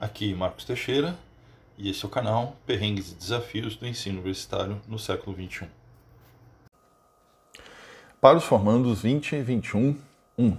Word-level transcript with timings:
Aqui 0.00 0.32
Marcos 0.32 0.64
Teixeira 0.64 1.18
e 1.76 1.90
esse 1.90 2.04
é 2.04 2.06
o 2.06 2.10
canal 2.10 2.56
Perrengues 2.64 3.10
e 3.10 3.16
Desafios 3.16 3.74
do 3.74 3.84
Ensino 3.84 4.18
Universitário 4.18 4.80
no 4.86 4.96
século 4.96 5.34
XXI. 5.34 5.66
Para 8.20 8.38
os 8.38 8.44
formandos 8.44 9.02
2021, 9.02 9.98
1. 10.38 10.56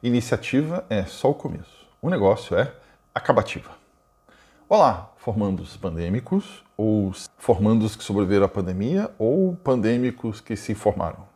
Iniciativa 0.00 0.86
é 0.88 1.04
só 1.04 1.30
o 1.30 1.34
começo. 1.34 1.88
O 2.00 2.08
negócio 2.08 2.56
é 2.56 2.72
acabativa. 3.12 3.72
Olá, 4.68 5.12
formandos 5.16 5.76
pandêmicos, 5.76 6.62
ou 6.76 7.12
formandos 7.38 7.96
que 7.96 8.04
sobreviveram 8.04 8.46
à 8.46 8.48
pandemia, 8.48 9.10
ou 9.18 9.56
pandêmicos 9.56 10.40
que 10.40 10.54
se 10.54 10.72
formaram. 10.72 11.26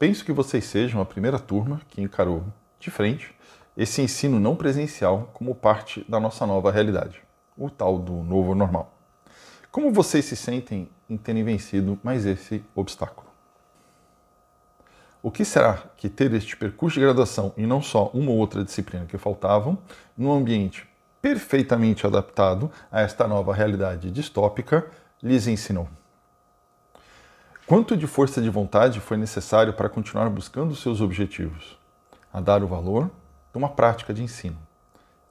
Penso 0.00 0.24
que 0.24 0.32
vocês 0.32 0.64
sejam 0.64 1.00
a 1.00 1.06
primeira 1.06 1.38
turma 1.38 1.80
que 1.90 2.02
encarou 2.02 2.44
de 2.80 2.90
frente 2.90 3.32
esse 3.76 4.00
ensino 4.00 4.38
não 4.38 4.54
presencial 4.54 5.30
como 5.34 5.54
parte 5.54 6.04
da 6.08 6.20
nossa 6.20 6.46
nova 6.46 6.70
realidade, 6.70 7.20
o 7.56 7.68
tal 7.68 7.98
do 7.98 8.12
novo 8.12 8.54
normal. 8.54 8.94
Como 9.70 9.92
vocês 9.92 10.24
se 10.24 10.36
sentem 10.36 10.88
em 11.10 11.16
terem 11.16 11.42
vencido 11.42 11.98
mais 12.02 12.24
esse 12.24 12.64
obstáculo? 12.74 13.26
O 15.20 15.30
que 15.30 15.44
será 15.44 15.82
que 15.96 16.08
ter 16.08 16.32
este 16.34 16.56
percurso 16.56 16.94
de 16.94 17.04
graduação 17.04 17.52
e 17.56 17.66
não 17.66 17.82
só 17.82 18.10
uma 18.14 18.30
ou 18.30 18.36
outra 18.36 18.62
disciplina 18.62 19.06
que 19.06 19.18
faltavam, 19.18 19.78
num 20.16 20.30
ambiente 20.30 20.86
perfeitamente 21.20 22.06
adaptado 22.06 22.70
a 22.92 23.00
esta 23.00 23.26
nova 23.26 23.54
realidade 23.54 24.10
distópica, 24.10 24.86
lhes 25.22 25.46
ensinou? 25.46 25.88
Quanto 27.66 27.96
de 27.96 28.06
força 28.06 28.42
de 28.42 28.50
vontade 28.50 29.00
foi 29.00 29.16
necessário 29.16 29.72
para 29.72 29.88
continuar 29.88 30.28
buscando 30.28 30.76
seus 30.76 31.00
objetivos? 31.00 31.78
A 32.30 32.40
dar 32.40 32.62
o 32.62 32.68
valor 32.68 33.10
de 33.54 33.58
uma 33.58 33.68
prática 33.68 34.12
de 34.12 34.20
ensino. 34.20 34.58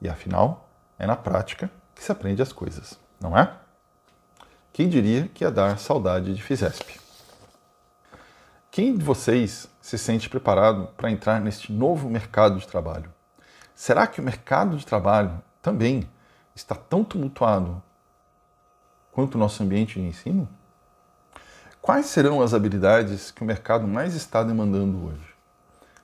E 0.00 0.08
afinal, 0.08 0.70
é 0.98 1.06
na 1.06 1.14
prática 1.14 1.70
que 1.94 2.02
se 2.02 2.10
aprende 2.10 2.40
as 2.40 2.54
coisas, 2.54 2.98
não 3.20 3.36
é? 3.36 3.52
Quem 4.72 4.88
diria 4.88 5.28
que 5.28 5.44
ia 5.44 5.50
dar 5.50 5.78
saudade 5.78 6.34
de 6.34 6.42
Fisesp? 6.42 6.98
Quem 8.70 8.96
de 8.96 9.04
vocês 9.04 9.68
se 9.78 9.98
sente 9.98 10.30
preparado 10.30 10.88
para 10.96 11.10
entrar 11.10 11.38
neste 11.38 11.70
novo 11.70 12.08
mercado 12.08 12.58
de 12.58 12.66
trabalho? 12.66 13.12
Será 13.74 14.06
que 14.06 14.20
o 14.20 14.24
mercado 14.24 14.78
de 14.78 14.86
trabalho 14.86 15.42
também 15.60 16.08
está 16.54 16.74
tão 16.74 17.04
tumultuado 17.04 17.82
quanto 19.12 19.34
o 19.34 19.38
nosso 19.38 19.62
ambiente 19.62 20.00
de 20.00 20.06
ensino? 20.06 20.48
Quais 21.82 22.06
serão 22.06 22.40
as 22.40 22.54
habilidades 22.54 23.30
que 23.30 23.42
o 23.42 23.46
mercado 23.46 23.86
mais 23.86 24.14
está 24.14 24.42
demandando 24.42 25.08
hoje? 25.08 25.34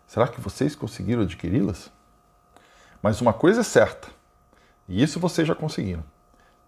Será 0.07 0.29
que 0.29 0.41
vocês 0.41 0.77
conseguiram 0.77 1.23
adquiri-las? 1.23 1.91
Mas 3.03 3.21
uma 3.21 3.33
coisa 3.33 3.61
é 3.61 3.65
certa, 3.65 4.09
e 4.89 5.03
isso 5.03 5.21
vocês 5.21 5.47
já 5.47 5.55
conseguiram, 5.55 6.05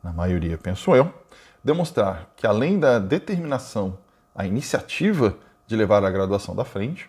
na 0.02 0.12
maioria, 0.12 0.56
penso 0.56 0.94
eu, 0.94 1.12
demonstrar 1.62 2.30
que 2.36 2.46
além 2.46 2.78
da 2.78 2.98
determinação, 2.98 3.98
a 4.34 4.46
iniciativa 4.46 5.36
de 5.66 5.76
levar 5.76 6.04
a 6.04 6.10
graduação 6.10 6.54
da 6.54 6.64
frente, 6.64 7.08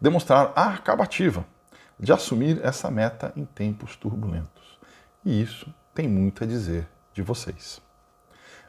demonstrar 0.00 0.52
a 0.54 0.74
acabativa 0.74 1.44
de 1.98 2.12
assumir 2.12 2.60
essa 2.64 2.90
meta 2.90 3.32
em 3.36 3.44
tempos 3.44 3.96
turbulentos. 3.96 4.78
E 5.24 5.40
isso 5.40 5.72
tem 5.94 6.08
muito 6.08 6.44
a 6.44 6.46
dizer 6.46 6.86
de 7.12 7.22
vocês. 7.22 7.80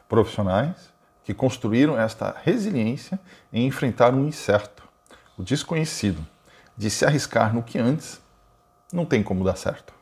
Profissionais 0.08 0.94
que 1.24 1.34
construíram 1.34 1.98
esta 1.98 2.36
resiliência 2.42 3.18
em 3.52 3.66
enfrentar 3.66 4.14
o 4.14 4.20
incerto, 4.20 4.84
o 5.36 5.42
desconhecido, 5.42 6.24
de 6.76 6.88
se 6.88 7.04
arriscar 7.04 7.52
no 7.52 7.62
que 7.62 7.78
antes 7.78 8.20
não 8.96 9.04
tem 9.04 9.22
como 9.22 9.44
dar 9.44 9.56
certo. 9.56 9.94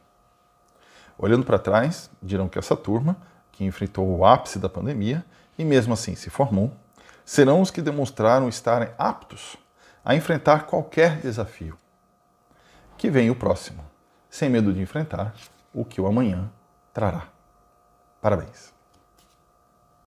Olhando 1.19 1.45
para 1.45 1.59
trás, 1.59 2.09
dirão 2.23 2.49
que 2.49 2.59
essa 2.59 2.77
turma, 2.77 3.17
que 3.53 3.65
enfrentou 3.65 4.09
o 4.09 4.25
ápice 4.25 4.59
da 4.59 4.69
pandemia 4.69 5.25
e 5.59 5.65
mesmo 5.65 5.93
assim 5.93 6.15
se 6.15 6.31
formou, 6.31 6.73
serão 7.25 7.61
os 7.61 7.71
que 7.71 7.83
demonstraram 7.83 8.49
estarem 8.49 8.89
aptos 8.97 9.57
a 10.05 10.15
enfrentar 10.15 10.67
qualquer 10.67 11.21
desafio. 11.21 11.77
Que 12.97 13.11
vem 13.11 13.31
o 13.31 13.37
próximo, 13.37 13.85
sem 14.31 14.49
medo 14.49 14.73
de 14.73 14.81
enfrentar 14.81 15.35
o 15.73 15.85
que 15.85 16.01
o 16.01 16.07
amanhã 16.07 16.51
trará. 16.93 17.29
Parabéns! 18.21 18.73